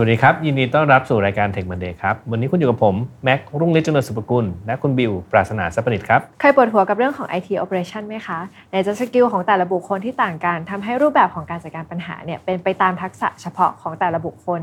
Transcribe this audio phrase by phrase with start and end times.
[0.00, 8.38] สวัสดีครับ ยินดีต้อนรับสู่รายการ Tech Monday ครับ วันนี้คุณอยู่กับผม แม็กรุ่งฤทธิ์จุลสุภกุล และคุณบิว ปราศนาสัพนิตครับ เคยปวดหัวกับเรื่องของ IT operation ไหมคะ
[8.70, 14.60] ไหนจะ skill ของแต่ละบุคคลที่ต่างกันทำให้รูปแบบของการจัดการปัญหาเนี่ยเป็นไปตามทักษะเฉพาะของแต่ละบุคคล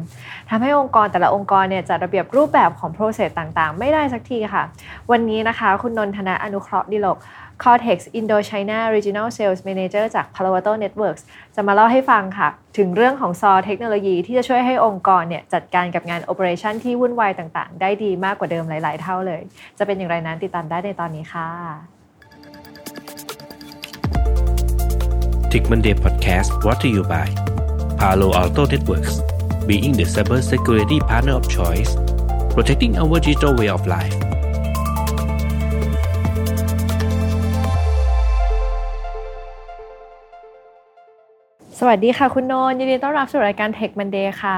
[0.49, 4.63] ทำให้องค์กรแต่ละองค์กรเนี่ยจัดระเบียบรูปแบบของ process ต่างๆ ไม่ได้สักทีค่ะ
[5.11, 7.17] วันนี้นะคะ คุณนนทนะ อนุเคราะห์ดิลก
[7.63, 11.23] Cortex Indochina Regional Sales Manager จาก Palo Alto Networks
[11.55, 19.41] จะมาเล่าให้ฟังค่ะ ถึงเรื่องของซอเทคโนโลยีที่จะช่วยให้องค์กรเนี่ยจัดการกับงาน Operation ที่วุ่นวายต่างๆ ได้ดีมากกว่าเดิมหลาย ๆ เท่าเลย
[19.77, 21.49] จะเป็นอย่างไรนั้นติดตามได้ในตอนนี้ค่ะ
[25.51, 27.27] Tick Monday Podcast brought to you by
[27.99, 29.15] Palo Alto Networks
[29.69, 31.91] being the cyber security partner of choice
[32.55, 34.15] protecting our digital way of life
[41.97, 44.57] วัสดีค่ะคุณโนนยินดีต้อนรับสู่รายการ Tech Monday ค่ะ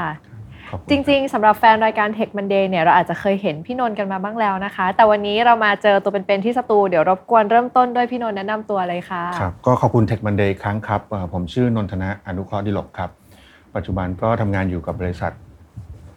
[0.90, 11.02] จริง ๆสำหรับแฟนรายการ Tech Monday เนี่ยเราอาจจะเคยเห็นพี่นนท์กันมาบ้างแล้วนะคะ แต่วันนี้เรามาเจอตัวเป็นๆที่สตูเดี๋ยวรบกวนเริ่มต้นด้วยพี่นนท์แนะนำตัวเลยค่ะครับก็ขอบคุณ Tech Monday ครั้งครับ
[11.34, 13.10] ผมชื่อนนทนะอนุเคราะห์ดิลกครับ
[13.76, 15.32] ปัจจุบันก็ทำงานอยู่กับบริษัท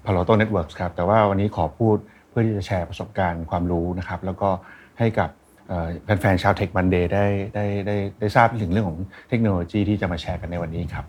[0.04, 1.96] Palo Alto Networks ครับแต่ว่าวันนี้ขอพูด
[2.28, 4.50] เพื่อที่จะแชร์ประสบการณ์ความรู้นะครับแล้วก็
[4.98, 5.30] ให้กับ
[6.04, 11.04] แฟนๆชาวเทคบันเดย์ได้ได้ได้ได้ทราบถึงเรื่องของเทคโนโลยีที่จะมาแชร์กันในวันนี้ครับ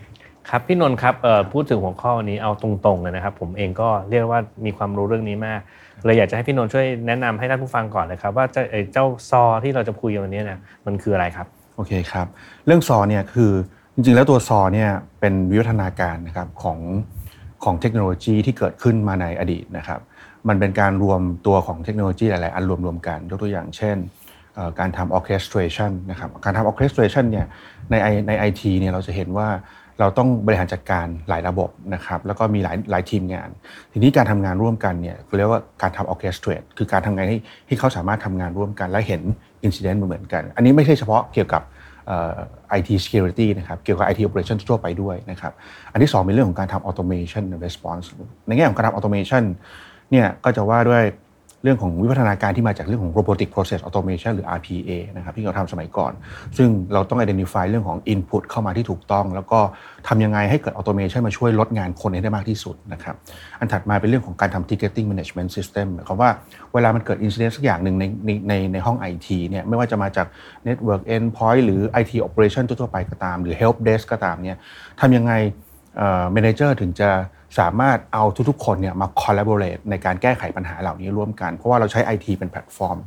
[0.50, 1.16] ครับพี่นนท์ครับ
[1.54, 5.62] พูดถึงหัวข้อนี้เอาตรงๆเลยนะครับ ผมเองก็เรียกว่ามีความรู้เรื่องนี้มาก
[6.06, 8.46] เลยอยากจะให้พี่นนท์ช่วยแนะนำให้ท่านผู้ฟังก่อนเลยครับ ว่า
[8.94, 12.28] เจ้าซอที่เราจะคุยวันนี้เนี่ยมันคืออะไรครับโอเคครับ
[12.66, 13.52] เรื่องซอเนี่ยคือ
[13.94, 16.80] จริงๆแล้วตัวซอเนี่ยเป็นวิวัฒนาการนะครับของ
[17.64, 20.00] ของเทคโนโลยีที่เกิดขึ้นมาในอดีตนะครับ
[20.48, 23.98] มันเป็นการรวมตัวของเทคโนโลยีหลายๆ อันรวมๆกันยกตัวอย่างเช่น
[24.80, 27.46] การทำ orchestration นะครับการทำ orchestration เนี่ย
[27.90, 27.96] ใน
[28.28, 29.50] ในไอทีเนี่ยเราจะเห็นว่า
[30.00, 33.50] เราต้องบริหารจัดการหลายระบบนะครับแล้วก็มีหลายหลายทีมงาน
[33.92, 39.22] ทีนี้การทำงานร่วมกันเนี่ยเรียกว่าการทำ orchestrate คือการทำงานให้ให้เขาสามารถทำงานร่วมกัน และเห็น
[39.68, 41.62] incident เหมือนกัน อันนี้ไม่ใช่เฉพาะเกี่ยวกับ
[42.70, 45.54] ไอที security นะครับเกี่ยวกับ IT operation ทั่วไปด้วยนะครับ
[45.92, 48.06] อันที่2เป็นเรื่องของการทำ automation response
[48.48, 49.44] ในแง่ของการทำ automation
[50.12, 51.04] เนี่ยก็จะว่าด้วย
[51.64, 56.14] เรื่องของวิวัฒนาการที่มาจากเรื่องของ robotic process automation หรือ RPA นะครับที่เราทำสมัยก่อน
[56.58, 59.60] ซึ่งเราต้อง identify เรื่องของ input เข้ามาที่ถูกต้อง แล้วก็
[60.08, 63.16] ทำยังไงให้เกิด automation มาช่วยลดงานคนให้ได้มากที่สุดนะครับ
[63.60, 66.30] อันถัดมาเป็นเรื่องของการทำ ticketing management system หมายความว่า
[66.74, 70.28] เวลามันเกิด incident สักอย่างหนึ่งในในในในห้อง IT เนี่ยไม่ว่าจะมาจาก
[70.68, 74.58] network endpoint หรือ IT operation ทั่วไปก็ตาม หรือ help desk ก็ตามเนี่ย
[75.02, 75.34] ทำยังไง
[76.36, 77.10] manager ถึงจะ
[77.60, 82.98] สามารถเอาทุกๆ คนเนี่ยมา collaborate ในการแก้ไขปัญหาเหล่านี้ร่วมกัน เพราะว่าเราใช้ IT เป็นแพลตฟอร์ม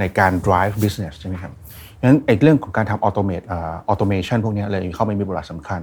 [0.00, 1.52] ในการ drive business ใช่ไหมครับ
[2.02, 3.46] งั้นเอกเรื่องของการทำ automate
[3.90, 5.80] automation พวกนี้เลยเข้ามามีบทบาทสำคัญ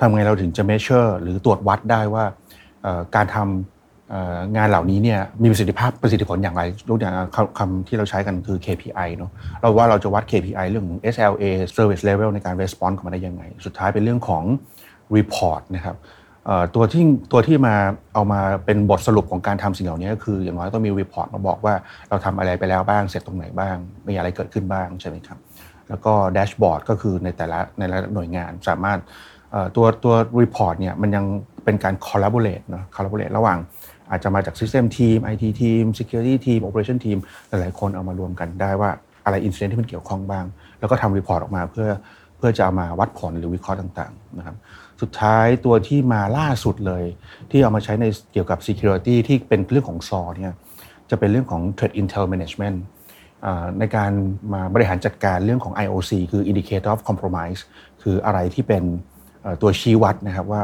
[0.00, 2.24] ทำไงเราถึงจะ measure หรือตรวจวัดได้ว่า
[3.16, 7.12] การทำงานเหล่านี้เนี่ยมีประสิทธิภาพประสิทธิผลอย่างไรยกอย่าง
[7.58, 9.30] คำที่เราใช้กันคือ KPI เนาะ
[9.60, 11.44] เราว่าเราจะวัด KPI เรื่องของ SLA
[11.76, 14.44] service level ในการ response เข้ามาได้ยังไง สุดท้ายเป็นเรื่องของ
[15.16, 15.96] report นะครับ
[16.74, 17.74] ตัวที่ตัวที่มา
[18.14, 21.74] เอามาเป็นบทสรุปของการทำสิ่งเหล่านี้ก็คือ อย่างน้อยต้องมี report มาบอกว่า
[22.08, 23.76] เราทำอะไรไปแล้วบ้างเสร็จตรงไหนบ้าง
[24.08, 25.38] มีอะไรเกิดขึ้นบ้างใช่ไหมครับ
[25.88, 28.98] แล้วก็ dashboard ก็คือในแต่ละในแต่ละหน่วยงานสามารถ
[29.76, 31.24] ตัวตัว report เนี่ยมันยัง
[31.64, 33.58] เป็นการ collaborate นะ collaborate ระหว่าง
[34.10, 37.18] อาจจะมาจาก System Team IT Team Security Team Operation Team
[37.48, 38.90] หลายๆคนเอามารวมกันได้ว่า
[39.24, 40.44] อะไร incident ที่มันเกี่ยวข้องบ้าง
[40.78, 41.88] แล้วก็ทำ report ออกมาเพื่อ
[42.36, 44.56] เพื่อจะเอามาวัดผลหรือวิเคราะห์ต่างๆนะครับ
[45.00, 47.04] สุดท้ายตัวที่มาล่าสุดเลย
[47.50, 50.54] ที่เอามาใช้ในเกี่ยวกับ security ที่เป็นเรื่องของ SOAR เนี่ย
[51.10, 52.76] จะเป็นเรื่องของ threat intel management
[53.78, 54.12] ในการ
[54.52, 57.60] มาบริหารจัดการเรื่องของ IOC คือ indicator of compromise
[58.02, 58.82] คืออะไรที่เป็น
[59.62, 60.62] ตัวชี้วัดนะครับว่า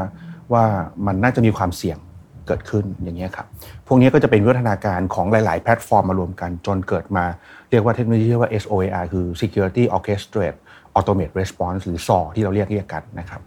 [0.52, 0.64] ว่า
[1.06, 1.98] มันน่าจะมีความเสี่ยง
[2.46, 3.46] เกิดขึ้นอย่างนี้ครับ
[3.86, 7.24] พวกนี้ก็จะเป็นวิวัฒนาการของหลาย ๆ แพลตฟอร์มมารวมกัน จนเกิดมา
[7.70, 10.58] เรียกว่าเทคโนโลยีเรียกว่า SOAR คือ Security Orchestrate
[10.98, 13.40] Automate Response หรือ SOAR ที่เราเรียกเรียกกันนะครับ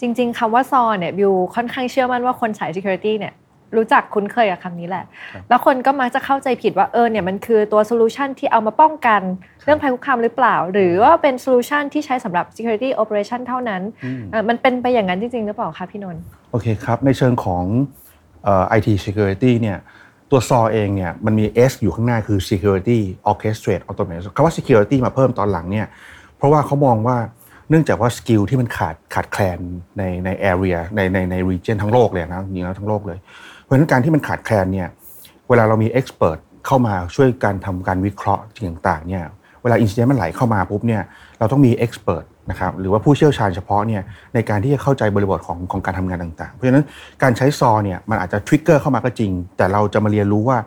[0.00, 3.34] จริง ๆคำว่า SOAR เนี่ยบิวค่อนข้างเชื่อมั่นว่าคนสาย security เนี่ย
[3.76, 5.04] รู้จักคุ้นเคยกับคำนี้แหละ
[5.48, 9.20] แล้วคนก็มักจะเข้าใจผิดว่าเออเนี่ยมันคือตัว solution ที่เอามาป้องกัน
[9.64, 13.82] เรื่องภัยคุกคามหรือเปล่า หรือว่าเป็น solution ที่ใช้สำหรับ security operation เท่านั้น
[14.48, 17.64] มันเป็นไปอย่างนั้นจริง ๆ หรือเปล่าคะพี่นนท์โอเคครับ ในเชิงของ
[18.44, 19.78] เอ่อ IT security เนี่ย
[20.30, 22.98] ตัว SOAR เองเนี่ยมันมี S อยู่ข้างหน้าคือ security
[23.30, 25.86] orchestrate automate คำว่า security มาเพิ่มตอนหลังเนี่ย
[26.36, 27.16] เพราะว่าเขามองว่า
[27.70, 29.58] เนื่องจากว่า skill ที่มันขาดขาดแคลน
[29.98, 33.18] ในใน area ในในใน region ทั้งโลกเลยนะจริงแล้วทั้งโลกเลย
[33.62, 34.88] เพราะฉะนั้นการที่มันขาดแคลนเนี่ย
[35.48, 39.24] เวลาเรามี expert เข้ามาช่วยการทำการวิเคราะห์สิ่งต่างๆเนี่ย
[39.62, 41.02] เวลา incident มันไหลเข้ามาปุ๊บเนี่ย
[41.38, 44.02] เราต้องมี expert นะครับหรือว่าผู้เชี่ยวชาญเฉพาะเนี่ย
[44.34, 46.84] ในการที่จะเข้าใจบริบทของของการทำงานต่างๆ เพราะฉะนั้น
[47.22, 50.58] การใช้ SOAR เนี่ยมันอาจจะ trigger เข้ามาก็จริง แต่เราจะมาเรียนรู้ว่า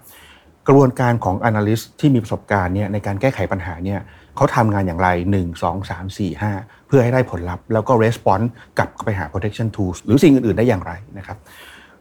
[0.67, 3.99] กระบวนการของ Analyst ที่มีประสบการณ์เนี่ยในการแก้ไขปัญหาเนี่ย
[4.39, 8.47] เขาทำงานอย่างไร 1 2 3 4 5 เพื่อให้ได้ผลลัพธ์แล้วก็ response
[8.77, 11.37] กลับไปหา protection tools หรือสิ่งอื่น ๆ ได้อย่างไรนะครับ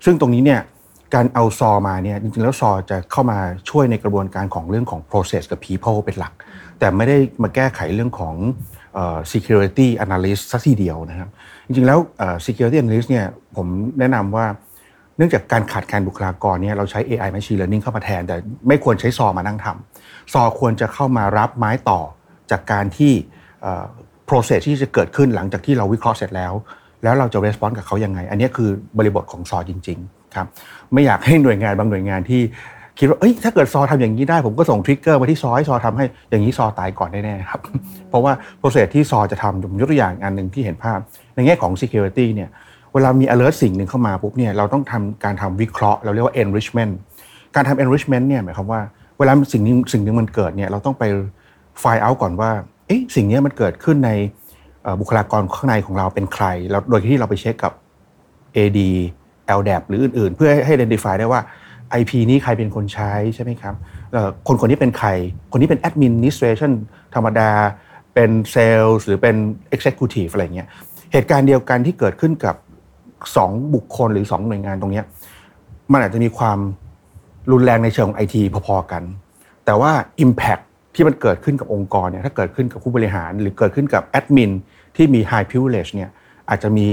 [0.04, 0.60] ซึ่งตรงนี้เนี่ย
[1.14, 3.38] การเอา SOAR มาเนี่ยจริง ๆ แล้ว SOAR จะเข้ามา
[3.70, 6.32] ช่วยในกระบวนการของเรื่องของ process กับ people เป็นหลัก
[6.78, 8.34] แต่ไม่ได้มาแก้ไขเรื่องของ
[9.32, 11.28] security analyst สักทีเดียวนะครับ
[11.66, 11.98] จริง ๆ แล้ว
[12.46, 13.26] security analyst เนี่ย
[13.56, 13.66] ผม
[13.98, 14.46] แนะนำว่า
[15.16, 18.36] เนื่องจากการขาดการบุคลากรเนี่ยเราใช้ AI machine learning เข้ามาแทน แต่
[18.68, 22.00] ไม่ควรใช้ซอมานั่งทำซอควรจะเข้ามารับไม้ต่อ
[22.50, 23.12] จากการที่
[24.28, 26.52] process ที่จะเกิดขึ้นหลังจากที่เราวิเคราะห์เสร็จแล้ว
[27.02, 30.46] แล้วเราจะ response กับเขายังไง อันนี้คือบริบทของซอจริงๆครับ
[30.92, 32.42] ไม่อยากให้หน่วยงานบางหน่วยงานที่
[32.98, 37.60] คิดว่าเอ้ยถ้าเกิดซอทำอย่างนี้ได้ ผมก็ส่งทริกเกอร์มาที่ซอให้ซอทำให้อย่างนี้ซอตายก่อนแน่ๆครับ
[38.08, 40.98] เพราะว่าโปรเซสที่ซอจะทำผมยกตัวอย่างอันหนึ่งที่เห็นภาพ
[41.34, 42.48] ในแง่ของ security เนี่ย
[42.94, 46.92] เวลามี alert สิ่งหนึ่งเข้ามาปุ๊บเนี่ยเราต้องทำการทำวิเคราะห์ เราเรียกว่า enrichment
[47.54, 48.80] การทำ enrichment เนี่ยหมายความว่า
[49.18, 51.04] เวลาสิ่งนี้สิ่งหนึ่งมันเกิดเนี่ยเราต้องไป
[51.82, 52.50] find out ก่อนว่า
[52.86, 54.10] เอ๊ะสิ่งนี้มันเกิดขึ้นใน
[55.00, 57.72] บุคลากรข้างในของเราเป็นใครแล้วโดยที่เราไปเช็คกับ
[58.56, 58.80] AD
[59.58, 61.40] LDAP หรืออื่นๆ เพื่อให้ identify ได้ว่า
[62.00, 63.74] IP นี้ใครเป็นคนใช้ใช่ไหมครับ
[64.46, 65.08] คนคนนี้เป็นใคร
[65.52, 66.72] คนนี้เป็น administration
[67.14, 67.50] ธรรมดา
[68.14, 69.36] เป็นเซลล์หรือเป็น
[69.74, 70.68] executive อะไรเงี้ย
[71.12, 72.56] เหตุการณ์เดียวกันที่เกิดขึ้นกับ
[73.14, 75.02] 2 บุคคลหรือ 2 หน่วยงานตรงนี้
[75.92, 76.58] มันอาจจะมีความ
[77.52, 79.02] รุนแรงในเชิงของไอทีพอๆกัน
[79.64, 79.92] แต่ว่า
[80.24, 80.62] Impact
[80.98, 84.50] ที่มันเกิดขึ้นกับองค์กรเนี่ยถ้าเกิดขึ้นกับผู้บริหาร หรือเกิดขึ้นกับแอดมิน
[84.96, 86.10] ที่มี high privilege เนี่ย
[86.50, 86.88] อาจจะมี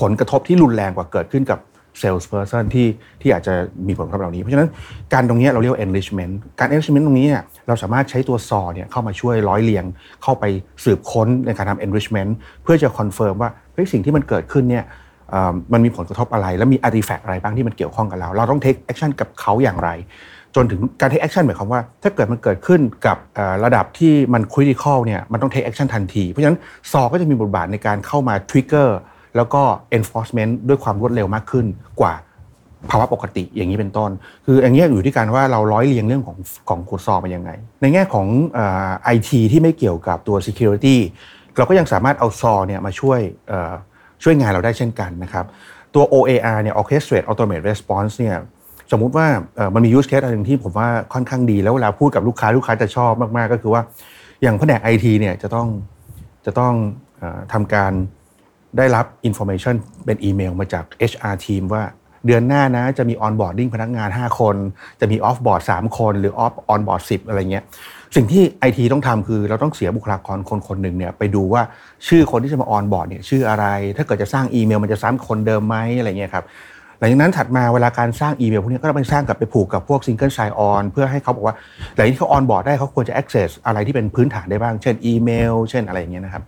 [0.00, 1.58] ผลกระทบที่รุนแรงกว่าเกิดขึ้นกับ
[2.00, 2.88] salesperson ที่
[3.22, 3.54] ที่อาจจะ
[3.88, 4.70] มีผลกระทบเหล่านี้ เพราะฉะนั้น
[5.12, 9.84] การตรงนี้เราเรียกว่า enrichment การ enrichment ตรงนี้เนี่ยเราสามารถใช้ตัว SOAR เนี่ยเข้ามาช่วยร้อยเรียง
[10.22, 10.44] เข้าไป
[10.84, 12.30] สืบค้นในการทำ enrichment
[12.62, 14.84] เพื่อจะ confirm ว่าเฮ้ยสิ่งที่มันเกิดขึ้นเนี่ย
[15.72, 19.90] มันมีผลกระทบอะไร และมี artifact อะไรบ้างที่มันเกี่ยวข้องกับเรา เราต้อง take action กับเขาอย่างไร
[20.54, 23.16] จนถึงการ take action หมายความว่า ถ้าเกิดมันเกิดขึ้นกับ
[23.64, 26.58] ระดับที่มัน critical เนี่ยมันต้อง take action ทันที เพราะฉะนั้น
[26.90, 28.88] ซอก็จะมีบทบาทในการเข้ามา trigger
[29.36, 29.62] แล้วก็
[29.98, 31.66] enforcement ด้วยความรวดเร็วมากขึ้น
[32.00, 32.14] กว่า
[32.90, 34.10] ภาวะปกติอย่างนี้เป็นต้น
[34.46, 36.36] คืออย่างนี้อยู่ที่การว่าเราร้อยเรียงเรื่องของ
[36.68, 37.50] ของโคดซอมายังไง
[37.82, 38.26] ในแง่ของ
[39.04, 40.96] ไอทีที่ไม่เกี่ยวกับตัว security
[41.56, 43.20] เราก็ยังสามารถเอาซอเนี่ยมาช่วย
[44.22, 45.44] ช่วยงานเราได้เช่นกันนะครับ
[45.94, 48.36] ตัว OAR เนี่ย Orchestrate Automate Response เนี่ย
[48.92, 49.26] สมมุติว่า
[49.74, 53.82] มันมี use case อันหนึ่งที่ผมว่าค่อนข้างดี แล้วเวลาพูดกับลูกค้าลูกค้าจะชอบมาก ๆ ก็คือว่า
[54.42, 55.68] อย่างแผนกไอทีเนี่ยจะต้อง
[56.46, 56.74] จะต้อง
[57.52, 57.92] ทำการ
[58.76, 59.74] ได้รับ information
[60.04, 61.82] เป็นอีเมลมาจาก HR team ว่า
[62.26, 64.56] เดือนหน้านะจะมี onboarding พนักงาน 5 คน
[65.00, 67.64] จะมี off board 3คน หรือ off on board 10 อะไรเงี้ย
[68.16, 71.62] สิ่งที่ไอทีต้องทำคือเราต้องเสียบุคลากรคนคนหนึ่งเนี่ยไปดูว่า
[72.08, 76.44] ชื่อคนที่จะมา on board เนี่ยชื่ออะไร ถ้าเกิดจะสร้างอีเมลมันจะซ้ำคนเดิมไหมอะไรเงี้ยครับ
[76.98, 81.54] หลังจากนั้นถัดมาเวลาการสร้างอีเมลพวกนี้ก็ต้องไปสร้างกับไปผูกกับพวก single sign on เพื่อให้เขาบอกว่า
[81.94, 86.42] หลังที่เขา on board ได้เขาควรจะ access อะไรที่เป็นพื้นฐานได้บ้าง เช่นอีเมล เช่นอะไรอย่างเงี้ยนะครับ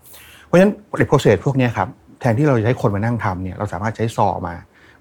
[0.46, 0.72] เพราะฉะนั้น
[1.10, 1.88] process พวกนี้ครับ
[2.20, 4.54] แทนที่เราจะใช้คนมานั่งทำเนี่ยเราสามารถใช้ซอมา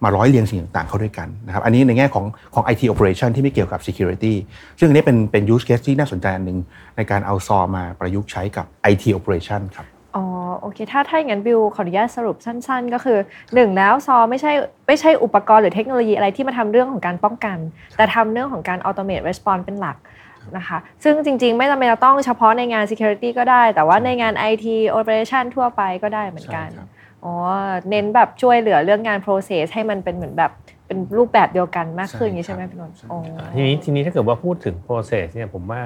[0.03, 4.33] มาร้อยเรียงสิ่งต่างๆ เข้าด้วยกันนะครับ อันนี้ในแง่ของของ IT operation ที่ไม่เกี่ยวกับ security
[4.79, 6.59] ซึ่งอันนี้เป็นเป็น use case ที่น่าสนใจอันหนึ่ง
[6.97, 10.25] ในการเอาซอมาประยุกต์ใช้กับ IT operation ครับ อ๋อ
[10.59, 13.17] โอเคถ้าถ้าอย่างนั้นบิวขออนุญาตสรุปสั้น ๆ ก็คือ
[13.55, 14.51] หนึ่งแล้วซอไม่ใช่
[14.87, 17.57] ไม่ใช่อุปกรณ์หรือเทคโนโลยีอะไรที่มาทำเรื่องของการป้องกัน
[17.97, 19.97] แต่ทำเรื่องของการ automate response เป็นหลัก
[20.57, 24.65] นะคะซึ่งจริง ๆ ไม่จำเป็นจะต้องเฉพาะในงาน security ก็ได้ แต่ว่าในงาน IT
[24.99, 26.69] operation ทั่วไปก็ได้เหมือนกัน
[27.23, 27.33] อ๋อ
[27.89, 30.51] เน้นแบบช่วยเหลือเรื่องงาน process ให้มันเป็นเหมือนแบบ
[30.87, 32.95] เป็นรูปแบบเดียวกันมากขึ้นอย่างนี้ใช่ไหมพี่นนท์
[33.55, 35.81] ทีนี้ทีนี้ถ้าเกิดว่าพูดถึง process เนี่ยผมว่า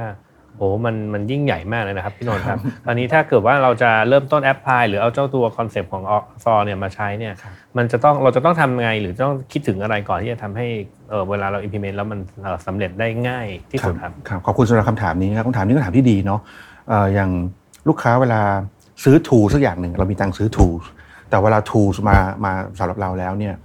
[0.57, 6.03] โอ้มันมันยิ่งใหญ่มากเลยนะครับพี่นนท์ครับตอนนี้ถ้าเกิดว่าเราจะเริ่มต้น apply หรือเอาเจ้าตัว concept ของ
[6.44, 7.33] SOAR เนี่ยมาใช้เนี่ย
[7.77, 10.67] มันจะต้องเราจะต้องทำไงหรือต้องคิดถึงอะไรก่อนที่จะทำให้
[11.10, 12.19] เออเวลาเรา implement แล้วมัน
[12.67, 16.39] สำเร็จได้ง่ายที่สุดครับครับขอบคุณสำหรับคำถามนี้ครับคำถามนี้คำถามที่ดีเนาะ
[17.13, 17.31] อย่าง
[17.88, 18.41] ลูกค้าเวลา
[19.03, 20.68] ซื้อ tool สักอย่างหนึ่งเรามีตังค์ซื้อ tool
[21.29, 23.55] แต่เวลา tools มามาสำหรับเราแล้วเนี่ย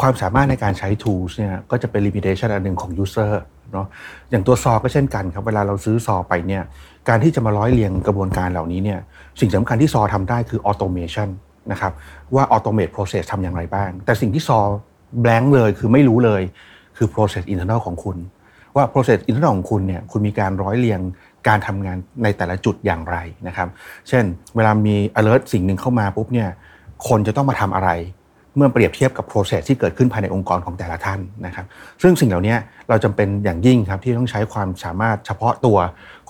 [0.00, 3.32] ความสามารถในการใช้ tools เนี่ยก็จะเป็น limitation อันหนึ่งของ user
[3.72, 3.86] เนาะ
[4.30, 6.62] อย่างตัวซอก็เช่นกันครับ เวลาเราซื้อซอไปเนี่ย
[7.08, 9.00] การที่จะมาร้อยเรียงกระบวนการเหล่านี้เนี่ย
[9.40, 11.28] สิ่งสำคัญที่ซอทำได้คือ automation
[11.72, 11.92] นะครับ
[12.34, 14.58] ว่า automate process ทำอย่างไรบ้าง แต่สิ่งที่ซอ
[15.24, 16.42] blank เลยคือไม่รู้เลย
[16.96, 18.16] คือ process internal ของคุณ
[18.76, 21.00] ว่า process internal ของคุณเนี่ยคุณมีการร้อยเรียง
[21.48, 23.68] การทำงานในแต่ละจุดอย่างไรนะครับ
[24.08, 24.24] เช่น
[24.56, 26.48] เวลามี alert สิ่งหนึ่งเข้ามาปุ๊บเนี่ย
[27.08, 27.90] คนจะต้องมาทำอะไร
[28.56, 31.66] เมื่อเปรียบเทียบกับ process ที่เกิดขึ้นภายในองค์กรของแต่ละท่านนะครับ
[32.02, 32.56] ซึ่งสิ่งเหล่านี้
[32.88, 35.78] เราจำเป็นอย่างยิ่งครับที่ต้องใช้ความสามารถเฉพาะตัว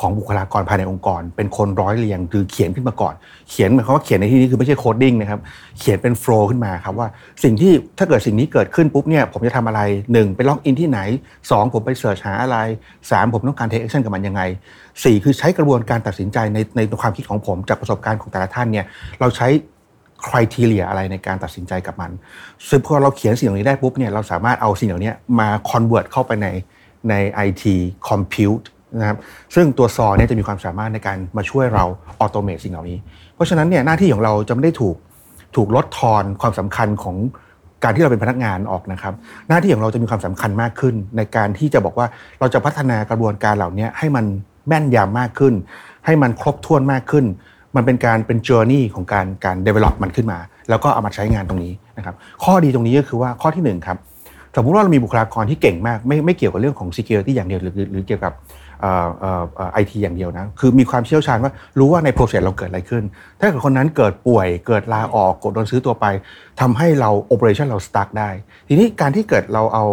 [0.00, 3.14] ของบุคลากรภายในองค์กร เป็นคนร้อยเรียงหรือเขียนขึ้นมาก่อน
[3.50, 5.40] เขียนหมายความว่าเขียนในที่นี้คือไม่ใช่ coding นะครับ
[5.78, 7.08] เขียนเป็น flow ขึ้นมาครับว่า
[7.44, 9.80] สิ่งที่ถ้าเกิดสิ่งนี้เกิดขึ้นปุ๊บเนี่ยผมจะทำอะไร
[10.12, 11.00] 1 ไป login ที่ไหน
[11.40, 12.56] 2 ผมไป search หาอะไร
[13.00, 14.42] 3 ผมต้องการ take action กับมันยังไง
[14.82, 18.84] 4 คือใช้กระบวนการตัดสินใจในในความคิดของผมจากประสบการณ์ของแต่ละท่านเนี่ย
[19.20, 19.48] เราใช้
[20.24, 22.10] criteria อะไรในการตัดสินใจกับมัน
[22.68, 26.46] ซึ่งพอเราเขียนสิ่งเหล่านี้ได้ปุ๊บเนี่ยเราสามารถเอาสิ่งเหล่านี้มา convert เข้าไปใน
[27.08, 27.14] ใน
[27.46, 27.64] IT
[28.08, 28.66] Compute
[28.98, 29.18] นะครับ
[29.54, 31.84] ซึ่งตัว SOAR เนี่ยจะมีความสามารถในการมาช่วยเรา
[32.20, 32.98] automate สิ่งเหล่านี้
[33.34, 34.96] เพราะฉะนั้นเนี่ยหน้าที่ของเราจะไม่ได้ถูก
[35.56, 37.16] ถูกลดทอนความสำคัญของ
[37.82, 39.14] การที่เราเป็นพนักงานออกนะครับ
[39.48, 42.06] หน้าที่ของเราจะมีความสำคัญมากขึ้น ในการที่จะบอกว่า
[42.40, 44.24] เราจะพัฒนากระบวนการเหล่านี้ให้มัน
[44.68, 45.54] แม่นยำมากขึ้น
[46.06, 47.24] ให้มันครบถ้วนมากขึ้น
[47.76, 50.38] มันเป็นการเป็นเจอร์นี่ของการการ develop มันขึ้นมา
[50.70, 52.14] แล้วก็เอามาใช้งานตรงนี้นะครับ
[52.44, 53.98] ข้อดีตรงนี้ก็คือว่าข้อที่หนึ่งครับ
[54.56, 58.32] สมมติว่าเรามีบุคลากรที่เก่งมากไม่ไม่เกี่ยวกับเรื่องของ security อย่างเดียวหรือหรือเกี่ยวกับ
[59.72, 63.04] ไอทีอย่างเดียวนะคือมีความเชี่ยวชาญว่ารู้ว่าในโปรเซสเราเกิดอะไรขึ้น
[63.40, 66.06] ถ้าเกิดคนนั้นเกิดป่วยเกิดลาออกกดโดนซื้อตัวไป
[66.60, 68.30] ทำให้เรา operation เราสตาร์ทได้
[68.68, 69.84] ทีนี้การที่เกิดเราเอา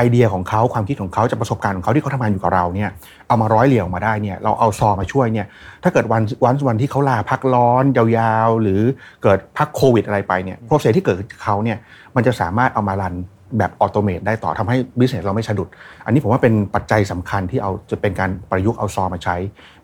[0.00, 2.90] ไอเดียของเขาความคิดของเขาจากประสบการณ์ของเขาที่เขาทำงานอยู่กับเราเนี่ย
[3.28, 5.46] เอามาร้อยเหลี่ยงมาได้เนี่ยเราเอา SOAR มาช่วยเนี่ย
[5.82, 8.80] ถ้าเกิดวันวันวันที่เขาลาพักร้อนยาวๆ หรือ
[9.22, 11.78] เกิดพักโควิดอะไรไปเนี่ย process ที่เกิดเขาเนี่ย
[12.16, 13.14] มันจะสามารถเอามา run
[13.58, 15.68] แบบ automate ได้ต่อทำให้ business เราไม่สะดุด
[16.04, 19.36] อันนี้ผมว่าเป็นปัจจัยสำคัญที่เอาจะเป็นการประยุกต์เอา SOAR มาใช้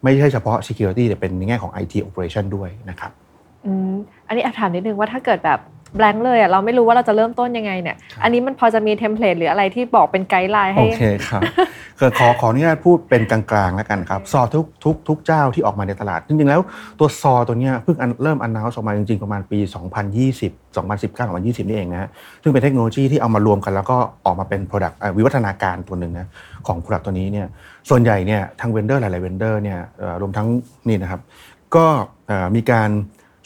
[0.02, 3.10] ไม่ใช่เฉพาะ Security แต่เป็นในแง่ของ IT Operation ด้วยนะครับ
[3.66, 3.92] อืม
[4.26, 5.60] อันนี้ถามนิดนึงว่าถ้าเกิดแบบ
[5.96, 11.42] blank เลยอะเราไม่รู้ว่าเราจะเริ่มต้นยังไงเนี่ย อันนี้มันพอจะมี template หรืออะไรที่บอกเป็น guideline ให้ โอเคครับ
[12.18, 16.60] ขอขออนุญาตพูดเป็นกลางๆแล้วกันครับ SOAR ทุกทุกทุกเจ้าที่ออกมาในตลาด จริงๆแล้ว
[16.98, 19.58] ตัว SOAR ตัวเนี้ยเพิ่งเริ่ม announce ออกมาจริงๆ ประมาณปี
[20.22, 22.08] 2020 2019 2020 นี่เองนะฮะ
[22.42, 26.28] ซึ่งเป็นเทคโนโลยีที่เอามารวมกันแล้วก็ออกมาเป็น Product วิวัฒนาการตัวหนึ่งนะ
[26.66, 27.46] ของ Product ตัวนี้เนี่ย
[27.90, 29.78] ส่วนใหญ่เนี่ยทาง vendor หลายๆเวนเดอร์เนี่ย
[30.20, 30.48] รวมทั้ง
[30.88, 31.20] นี่นะครับ
[31.76, 31.86] ก็
[32.56, 32.90] มีการ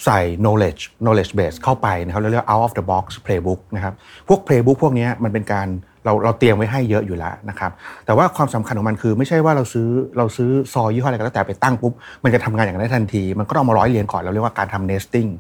[0.05, 3.95] ใส่ knowledge knowledge base เข้าไปนะครับเรียกว่า out of the box playbook นะครับ
[4.29, 5.69] พวก playbook พวกนี้มันเป็นการ
[6.05, 7.71] เราเราเตรียมไว้ให้เยอะอยู่แล้วนะครับ
[8.07, 9.89] แต่ว่าความสำคัญของมันคือไม่ใช่ว่าเราซื้อ
[10.19, 11.93] เราซื้อซอยยี่ห้ออะไรก็แล้วแต่ไปตั้งปุ๊บ
[12.25, 15.31] มันจะทำงานอย่างนั้นได้ทันที มันก็ต้องมาร้อยเรียงก่อนเราเรียกว่าการทำ nesting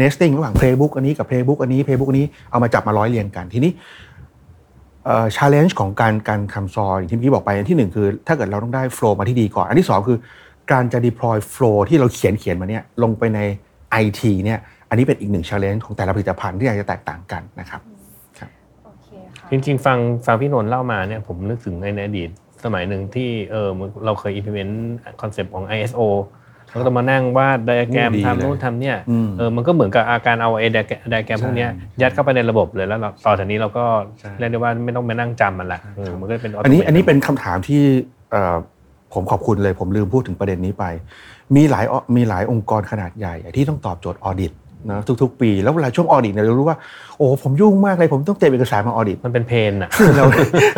[0.00, 3.72] nesting ระหว่าง playbook อันนี้กับ playbook อันนี้ playbook อันนี้เอามาจับมาร้อยเรียงกันทีนี้
[5.36, 10.18] challenge ของการการทำซอยที่เมื่อกี้บอกไปอันที่หนึ่งคือ ถ้าเกิดเราต้องได้ flow มาที่ดีก่อน อันที่สองคือ
[10.72, 13.40] การจะ deploy flow ที่เราเขียนเขียนมาเนี่ยลงไปใน
[14.04, 17.80] IT เนี่ยอันนี้เป็นอีกหนึ่ง challenge ของแต่ละผลิตภัณฑ์ที่อาจจะแตกต่างกันนะครับ
[19.50, 22.28] จริงๆ ฟังฟังพี่นนท์เล่ามาเนี่ยผมนึกถึงในอดีต
[22.64, 23.68] สมัยหนึ่งที่เออ
[24.04, 24.72] เราเคย implement
[25.20, 26.00] concept ของ ISO
[26.68, 33.84] เราก็ต้องมานั่งวาดไดอะแกรมดีเลยทำนู่นทำเนี่ยอืมเออมันก็เหมือนกับอาการเอาไอ้ไดอะแกรมพวกเนี้ยใช่ยัดเข้าไปในระบบเลยแล้วเราต่อจากนี้เราก็
[34.20, 37.82] ใช่เรียกได้ว่าไม่ต้องมานั่งจำมันละเออมันก็เป็นอันนี้ automate อันนี้เป็นคำถามที่
[38.30, 38.56] เอ่อ
[39.14, 40.84] ผมขอบคุณเลยผมลืมพูดถึงประเด็นนี้ไป
[41.56, 41.84] มีหลาย
[42.16, 44.52] มีหลายองค์กรขนาดใหญ่ ที่ต้องตอบโจทย์ audit
[44.90, 46.78] นะทุกๆ ปีแล้วเวลาช่วง audit เนี่ยเรารู้ว่า
[47.18, 50.26] โอ้ผมยุ่งมากเลยผมต้องเตรียมเอกสารมา audit มันเป็น pain อะสิ่งเหล่า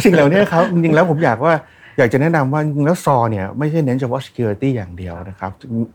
[0.04, 1.54] สิ่งเหล่านี้ครับจริงๆแล้วผมอยากว่า
[1.98, 5.50] อยากจะแนะนำว่าจริงๆแล้ว SOAR เนี่ยไม่ใช่เน้นเฉพาะ security อย่างเดียวนะครับ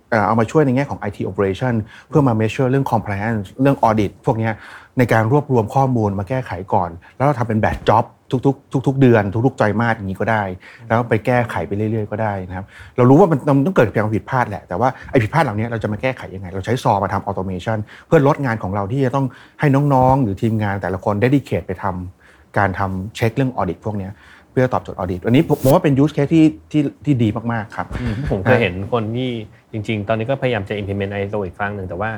[0.10, 1.74] เอ่อเอามาช่วยในแง่ของ IT operation
[2.08, 4.54] เพื่อมา measure เรื่อง compliance เรื่อง audit พวกเนี้ย
[4.98, 10.44] ในการรวบรวมข้อมูลมาแก้ไขก่อน แล้วเราทำเป็นแบบ job ทุกๆ ทุก ๆ เดือน ทุกๆไตรมาสอย่างนี้ก็ได้
[10.88, 12.66] แล้วไปแก้ไขไปเรื่อยๆก็ได้นะครับ
[12.98, 17.78] เรารู้ว่ามันมันต้องเกิดเพียงผิดพลาดแหละแต่ว่าไอ้ผิดพลาดเหล่านี้เราจะมาแก้ไขยังไง เราใช้ SOAR มาทำ automation
[18.08, 19.26] เพื่อลดงานของเราที่จะต้อง
[19.60, 27.88] ให้น้องๆ หรือทีมงานแต่ละคน dedicate ไปทำการทำเช็คเรื่อง audit พวกเนี้ยเพื่อตอบโจทย์ audit อันนี้ผมผมว่าเป็น use case ที่ที่ที่ดีมากๆครับ
[28.32, 29.30] ผมเคยเห็นคนที่
[29.72, 32.10] จริง ๆ ตอนนี้ก็พยายามจะ implement ISO อีกครั้งหนึ่งแต่ว่า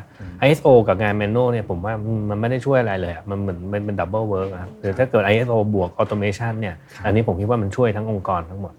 [0.45, 1.93] ISO กับงาน manual เนี่ยผมว่า
[2.29, 6.75] มันไม่ได้ช่วยอะไรเลยอะมันเหมือนมันเป็น double work อะครับหรือถ้าเกิด ISO บวก automation เนี่ย
[7.05, 8.73] อันนี้ผมคิดว่ามันช่วยทั้งองค์กรทั้งหมด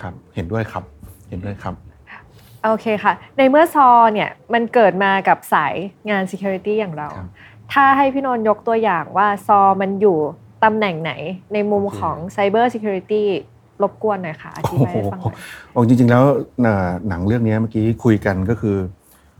[0.00, 0.84] ครับเห็นด้วยครับ
[1.28, 1.74] เห็นด้วยครับ
[2.64, 5.74] โอเคค่ะ ในเมื่อซอเนี่ยมันเกิดมากับสาย
[6.10, 7.28] งาน Security อย่างเราครับ
[7.72, 10.18] ถ้าให้พี่นนท์ยกตัวอย่างว่าซอมันอยู่
[10.64, 11.12] ตำแหน่งไหน
[11.52, 13.22] ในมุมของ Cyber Security
[13.82, 15.36] รบกวนหน่อยค่ะอธิบายให้ฟังหน่อย
[15.72, 16.24] โอ้จริง ๆ แล้ว
[16.62, 18.76] เอ่อหนังเรื่องนี้เมื่อกี้คุยกันก็คือ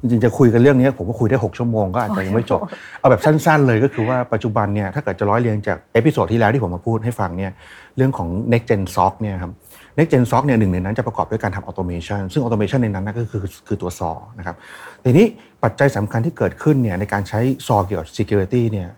[0.00, 2.60] จริงๆจะคุยกันเรื่องนี้ผมก็คุยได้ 6 ชั่วโมงก็อาจจะยังไม่จบ
[2.98, 7.52] เอาแบบสั้น ๆ เลยก็คือว่าปัจจุบันเนี่ยถ้าเกิดจะร้อยเรียงจาก episode ที่แล้วที่ผมมาพูดให้ฟังเนี่ย
[7.96, 9.52] เรื่องของ next gen SOC เนี่ยครับ
[9.98, 14.56] next gen SOC เนี่ยหนึ่งในนั้นจะประกอบด้วยการทำ automation ซึ่ง automation ในนั้นนะก็คือคือตัว SOAR นะครับ
[15.04, 15.26] ทีนี้
[15.62, 18.88] ปัจจัยสำคัญที่เกิดขึ้นเนี่ยในการใช้ SOAR เกี่ยวกับ security เนี่ย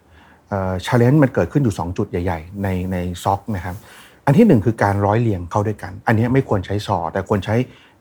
[0.55, 3.77] เอ่อ challenge มันเกิดขึ้นอยู่ 2 จุดใหญ่ ๆ ในใน SOC นะครับ
[4.27, 7.55] อันที่หนึ่งคือการร้อยเรียงเข้าด้วยกัน อันนี้ไม่ควรใช้ซอแต่ควรใช้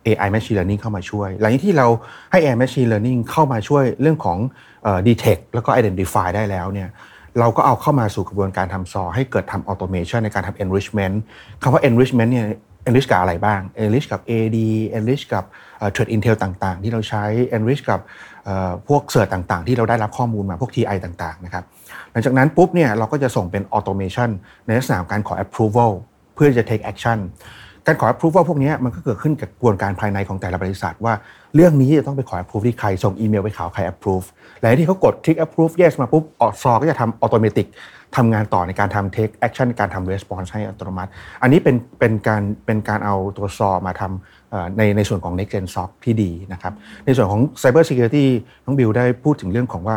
[0.05, 1.87] AI Machine Learning เข้ามาช่วย หลังจากที่เรา
[2.31, 4.37] ให้ AI Machine Learning เข้ามาช่วยเรื่องของ
[5.07, 6.89] detect แล้วก็ identify ได้แล้วเนี่ย
[7.39, 11.15] เราก็เอาเข้ามาสู่กระบวนการทำซอให้เกิดทำ automation ในการทำ enrichment
[11.61, 12.47] คำว่า enrichment เนี่ย
[12.87, 14.57] enrich กับอะไรบ้าง enrich กับ AD
[14.97, 15.43] enrich กับ
[15.91, 17.23] เทรดอินเทลต่างๆ ที่เราใช้
[17.57, 17.99] enrich กับ
[18.87, 21.63] พวกเสิร์ชต่างๆ ที่เราได้รับข้อมูลมาพวก TI ต่างๆนะครับ
[22.11, 24.29] หลังจากนั้นปุ๊บเนี่ยเราก็จะส่งเป็น automation
[24.65, 25.91] ในลักษณะการขอ approval
[26.35, 27.17] เพื่อจะ take action
[27.87, 31.13] การขอ approval พวกนี้มันก็เกิดขึ้นกับกระบวนการภายในของแต่ละบริษัท ว่า
[31.55, 34.25] เรื่องนี้จะต้องไปขอ approve ที่ใคร ส่งอีเมลไปข่าวใคร approve
[34.59, 37.67] หลังจากที่เขากด tick approve yes มาปุ๊บออซอก็จะทำ automatic
[38.15, 41.09] ทำงานต่อในการทำ take action ในการทำ response ให้อัตโนมัติ
[41.41, 46.73] อันนี้เป็นเป็นการเป็นการเอาตัวซอมาทำในในส่วนของ next gen SOC ที่ดีนะครับ
[47.05, 48.25] ในส่วนของ cyber security
[48.65, 49.95] น้องบิวได้พูดถึงเรื่องของว่า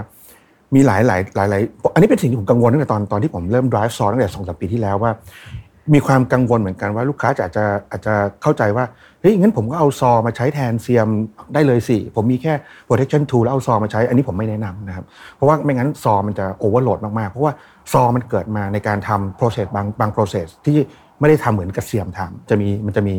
[0.75, 1.63] มีหลายหลายหลายหลาย
[1.95, 5.11] อันนี้เป็นสิ่งที่ผมกังวลตั้งแต่ตอนตอนที่ผมเริ่ม drive ซอตั้งแต่สองสามปีที่แล้วว่า
[5.95, 8.85] มีความกังวลเหมือนกันว่าลูกค้าจะอาจจะอาจจะเข้าใจว่า
[9.21, 11.09] เฮ้ยงั้นผมก็เอาซอมาใช้แทนเซียม
[11.55, 12.53] ได้เลยสิ ผมมีแค่
[12.89, 15.05] protection tool แล้วเอาซอมาใช้ อันนี้ผมไม่แนะนำนะครับ
[15.37, 17.53] เพราะว่าไม่งั้นซอมันจะ overload มากๆ เพราะว่า
[17.93, 20.77] ซอมันเกิดมาในการทำ process บางบาง process ที่
[21.21, 23.15] ไม่ได้ทำเหมือนกับเซียมทำจะมีมันจะมี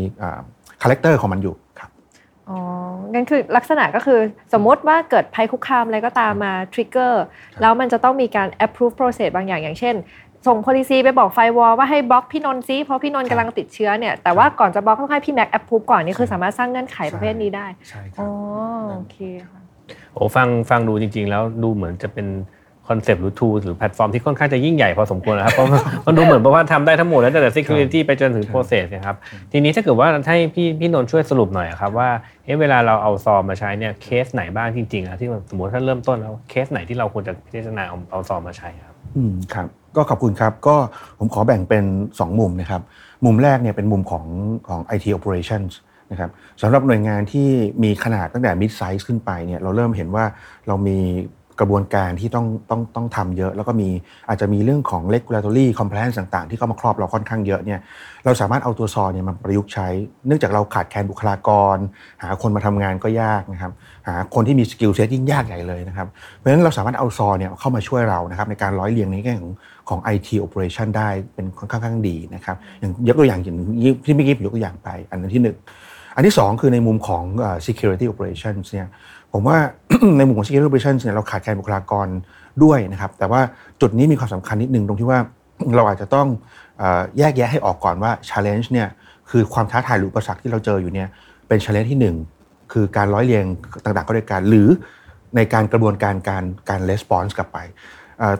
[0.82, 1.90] character ของมันอยู่ครับ
[2.50, 2.58] อ๋อ
[3.14, 4.20] งั้นคือลักษณะก็คือ
[4.54, 7.24] สมมติว่าเกิดภัยคุกคามอะไรก็ตามมา trigger
[7.62, 9.96] แล้วมันจะต้องมีการ approve process บางอย่างอย่างเช่น
[10.48, 18.30] ส่ง policy ไปบอก firewall ว่าให้บล็อกพี่นนท์ซิเพราะพี่นนท์กำลังติดเชื้อเนี่ยแต่ว่าก่อนจะบล็อกต้องให้พี่แม็ก approve ก่อนนี่คือสามารถสร้างเงื่อนไขประเภทนี้ได้ใช่ครัอ๋อ
[18.96, 19.18] โอเค
[19.50, 19.62] ค่ะ
[20.14, 22.28] โอ้ฟังฟังดูจริง ๆ แล้วดูเหมือนจะเป็น
[22.92, 29.16] concept หรือ tool หรือแพลตฟอร์มที่ค่อนข้างจะยิ่งใหญ่พอสมควรนะครับเพราะมันมันดูเหมือนว่าทำได้ทั้งหมดแล้วแต่ security ไปจนถึง process นะครับ
[29.52, 32.10] ทีนี้ถ้าเกิดว่าให้พี่พี่นนท์ช่วยสรุปหน่อยครับว่า
[32.46, 40.76] เอ๊ะเวลาเราเอาซอมมาใช้เนี่ยเคสไหนบ้างจริงๆอะที่สมมติถ้าเริ่มต้นแล้วเคสไหนที่เราควรจะพิจารณาเอาเอาซอมมาใช้ครับอืมครับ ก็ขอบคุณครับ ก็
[41.20, 42.82] ผมขอแบ่งเป็น 2 มุมนะครับ
[43.26, 44.26] มุมแรกเนี่ยเป็นมุมของ
[44.68, 45.72] ของ IT operations
[46.12, 46.30] นะครับ
[46.62, 47.50] สำหรับหน่วยงานที่
[47.84, 50.26] มีขนาดตั้งแต่ mid size ขึ้นไปเนี่ยเราเริ่มเห็นว่า
[50.68, 51.00] เรามี
[51.60, 53.90] กระบวนการที่ต้องต้องต้องทำเยอะ แล้วก็มี
[54.28, 57.80] อาจจะมีเรื่องของ regulatory compliance ต่างๆ ที่เข้ามาครอบเราค่อนข้างเยอะเนี่ย
[58.26, 59.88] เราสามารถเอาตัว SOAR เนี่ยมาประยุกต์ใช้
[60.28, 61.78] เนื่องจากเราขาดแคลนบุคลากร
[62.22, 63.72] หาคนมาทำงานก็ยากนะครับ
[64.08, 69.52] หาคนที่มี skill set ยิ่งยากใหญ่เลยนะครับเพราะฉะนั้นเราสามารถเอา SOAR เนี่ยเข้ามาช่วยเรานะครับในการร้อยเรียงในแง่ของ
[69.90, 73.58] ของ IT operation ได้เป็นค่อนข้างดีนะครับอย่างยกตัวอย่างอย่าง
[74.06, 75.58] ที่เมื่อกี้ผมยกตัวอย่างไป อันนั้นที่หนึ่ง
[76.16, 77.24] อันที่สองคือในมุมของ
[77.68, 78.88] security operations เนี่ย
[79.34, 79.58] ผมว่า
[80.18, 82.08] ในหมุมของ security operations เนี่ยเราขาดแคลนบุคลากร
[82.64, 83.42] ด้วยนะครับ แต่ว่า
[83.82, 85.20] จุดนี้มีความสำคัญนิดนึงตรงที่ว่า
[85.76, 86.28] เราอาจจะต้อง
[86.82, 86.84] อ
[87.18, 88.88] แยกแยะให้ออกก่อนว่า challenge เนี่ย
[89.30, 91.08] คือความท้าทายหรืออุปสรรคที่เราเจออยู่เนี่ย
[91.48, 92.16] เป็น challenge ที่หนึ่ง
[92.72, 93.46] คือการร้อยเรียง
[93.84, 94.68] ต่างๆเข้าด้วยกันหรือ
[95.36, 97.60] ในการกระบวนการการการ response กลับไป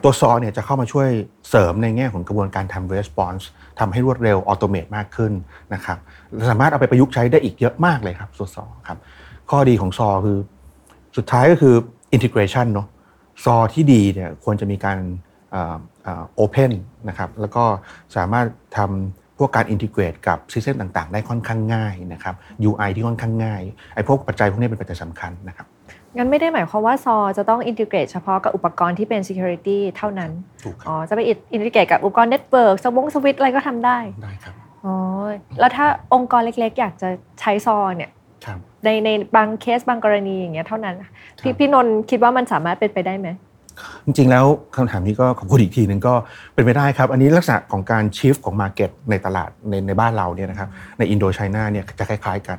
[0.02, 1.08] ตัวซอเนี่ยจะเข้ามาช่วย
[1.50, 3.42] เสริมในแง่ของกระบวนการทำ response
[3.80, 5.32] ทำให้รวดเร็ว automate มากขึ้น
[5.74, 5.98] นะครับ
[6.50, 8.98] สามารถเอาไปประยุกต์ใช้ได้อีกเยอะมากเลยครับตัวซอครับ
[9.50, 10.38] ข้อดีของซอคือ
[11.18, 11.74] สุดท้ายก็คือ
[12.16, 12.88] integration เนาะ
[13.44, 14.98] SOAR ที่ดีเนี่ยควรจะมีการ
[16.34, 16.72] open
[17.08, 17.64] นะครับแล้วก็
[18.16, 22.34] สามารถทำพวกการ integrate กับ system ต่างๆ ได้ค่อนข้างง่ายนะครับ
[22.68, 23.62] UI ที่ค่อนข้างง่าย
[23.94, 25.66] ไอ้พวกปัจจัยพวกนี้เป็นปัจจัยสำคัญนะครับ
[26.16, 30.30] งั้นไม่ได้หมายความว่า SOAR จะต้อง integrate เฉพาะกับอุปกรณ์ที่เป็น security เท่านั้น
[30.64, 31.20] ถูกครับอ๋อบจะไป
[31.52, 34.54] integrate กับอุปกรณ์ network สวงสวิตอะไรก็ทำได้ ได้ครับ
[34.84, 34.94] อ๋อ
[35.60, 37.08] แล้วถ้าองค์กรเล็กๆ อยากจะ
[37.40, 38.17] ใช้ SOAR เนี่ยครับ
[38.84, 40.96] ในในบางเคสบางกรณีอย่างเงี้ยเท่านั้น
[41.42, 43.28] พี่ครับพี่นนท์คิดว่ามันสามารถเป็นไปได้ไหม
[44.04, 44.44] จริงๆแล้ว
[44.76, 46.14] คำถามนี้ก็ขอบคุณอีกทีหนึ่งก็
[46.54, 52.58] เป็นไปได้ครับ อันนี้ลักษณะของการ shift ของ market ในตลาดในในบ้านเราเนี่ยนะครับใน Indochina เนี่ยจะคล้าย ๆ กัน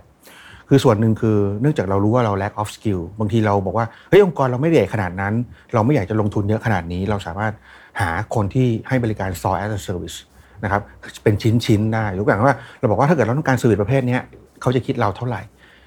[0.68, 5.34] คือส่วนหนึ่งคือเนื่องจากเรารู้ว่าเรา lack of skill บางทีเราบอกว่าเฮ้ยองค์กรเราไม่ได้ใหญ่ขนาดนั้น
[5.74, 7.54] เราไม่อยากจะลงทุนเยอะขนาดนี้ เราสามารถ
[8.02, 10.18] หาคนที่ให้บริการ s o as a service
[10.64, 10.82] นะครับ
[11.24, 14.22] เป็นชิ้นๆได้ยกตัวอย่างว่าเราบอกว่าถ้าเกิดเราต้องการ service ประเภทเนี้ย
[14.62, 15.42] เขาจะคิดเราเท่าไหร่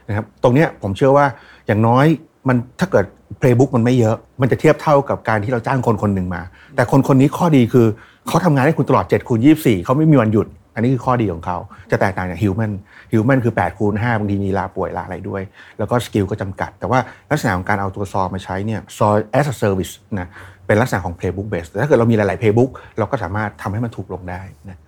[0.09, 1.27] นะครับตรงนี้ผมเชื่อว่า
[1.67, 2.07] อย่างน้อย
[2.49, 3.05] มันถ้าเกิด
[3.41, 6.43] playbook มันไม่เยอะ มันจะเทียบเท่ากับการที่เราจ้างคนคนหนึ่งมา
[6.77, 7.87] แต่คนคนนี้ข้อดีคือ
[8.29, 11.59] เขาทำงานให้คุณตลอด7คูณ24 เขาไม่มีวันหยุด อันนี้คือข้อดีของเขา
[11.91, 12.73] จะแตกต่างจากฮิวแมน
[13.13, 15.43] ฮิวแมนคือ8คูณ5บางทีมีลาป่วยลาอะไรด้วย
[15.79, 16.99] แล้วก็ skill ก็จำกัด แต่ว่า
[17.31, 20.29] ลักษณะของการเอาตัวซอมาใช้เนี่ยซอ as a service นะ
[20.67, 24.79] เป็นลักษณะของ playbook base แต่ถ้าเกิดเรามีหลาย ๆ playbook เราก็สามารถทำให้มันถูกลงได้นะ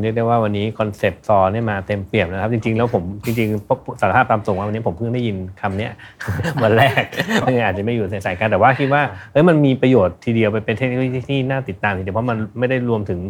[0.00, 5.92] เรียกได้ว่าวันนี้ concept SOAR เนี่ยมาเต็มเปี่ยมนะครับ จริง ๆ แล้วผมจริงๆสารภาพตามตรงว่าวันนี้ผมเพิ่งได้ยินคำเนี้ย
[6.62, 7.02] วันแรก
[7.40, 13.20] ไม่งั้นอาจจะไม่อยู่ในสายการแต่ว่าคิดว่าเฮ้ยมันมีประโยชน์ทีเดียวไปเป็นเทคโนโลยีที่น่าติดตามทีเดียวเพราะมันไม่ได้รวมถึง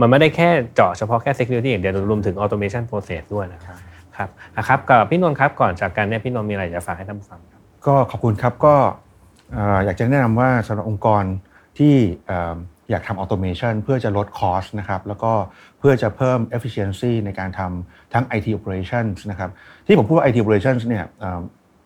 [0.00, 3.76] มันไม่ได้แค่เจาะเฉพาะแค่ security อย่างเดียวรวมถึง automation process ด้วยนะครับ
[4.16, 8.74] ครับนะครับกับพี่นนท์ครับก่อนจากกันเนี่ยพี่นนท์มีอะไรจะฝากให้ท่านผู้ฟังครับก็ขอบคุณครับก็
[9.52, 11.24] เอ่ออยากจะแนะนำว่าสำหรับองค์กร
[11.78, 11.94] ที่
[12.26, 12.30] เอ่อ
[12.90, 15.32] อยากทำ automation เพื่อจะลด cost นะครับแล้วก็
[15.78, 19.50] เพื่อจะเพิ่ม efficiency ในการทำทั้ง IT operations นะครับ
[19.86, 21.04] ที่ผมพูดว่า IT operations เนี่ย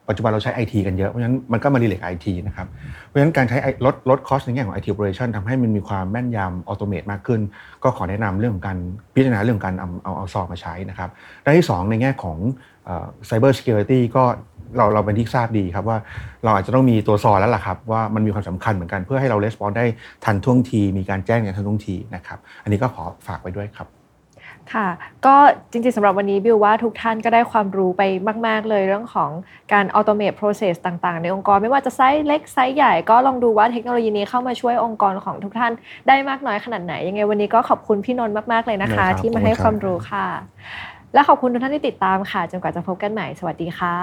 [0.08, 2.66] ปัจจุบันเราใช้ IT กันเยอะ เพราะฉะนั้นมันก็มา relate IT นะครับ
[3.06, 7.40] เพราะฉะนั้นการใช้ลดลด cost ในแง่ของ IT operation ทำให้มันมีความแม่นยำ automate มากขึ้น
[7.82, 8.78] ก็ขอแนะนำเรื่องของการ
[9.14, 11.10] พิจารณาเรื่องการเอาเอาเอา SOAR มาใช้นะครับ
[11.44, 12.38] ด้านที่ 2 ในแง่ของ
[13.28, 14.24] Cyber Security ก็
[14.76, 15.98] เราเราเป็นที่ทราบดีครับว่า
[16.44, 19.85] เราอาจจะต้องมีตัว SOAR แล้วล่ะครับว่ามันมีความสำคัญเหมือนกันเพื่อให้เรา respond ได้
[20.24, 23.88] ทันท่วงที มีการแจ้งอย่างทันท่วงทีนะครับอันนี้ก็ขอฝากไว้ด้วยครับ
[24.76, 24.88] ค่ะ
[25.26, 25.37] ก็
[25.70, 28.02] จริงๆสำหรับวันนี้บิวว่าทุกท่านก็ได้ความรู้ไป
[28.46, 29.30] มาก ๆ เลยเรื่องของ
[29.72, 35.72] การ automate process ต่างๆ ในองค์กรไม่ว่าจะไซส์เล็กไซส์ใหญ่ก็ลองดูว่าเทคโนโลยีนี้เข้ามาช่วยองค์กรของทุกท่าน
[36.09, 40.26] ได้มากน้อยขนาดไหน ยังไงวันนี้ก็ขอบคุณพี่นนท์มาก ๆ เลยนะคะได้ครับที่มาให้ขอบคุณครับความรู้ค่ะ
[41.14, 43.94] และขอบคุณทุกท่านที่ติดตามค่ะ จนกว่าจะพบกันใหม่ สวัสดีค่ะ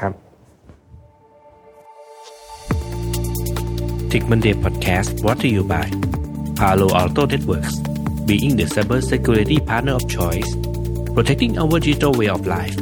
[0.00, 0.12] ครับ
[4.10, 5.86] Tick Monday Podcast brought to you by
[6.58, 7.74] Palo Alto Networks
[8.28, 10.50] being the cybersecurity partner of choice
[11.14, 12.76] protecting our digital way of life